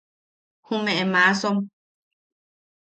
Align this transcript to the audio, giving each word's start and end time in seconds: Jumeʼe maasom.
Jumeʼe 0.65 1.03
maasom. 1.11 1.57